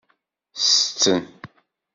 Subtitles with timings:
[0.61, 1.19] Setten.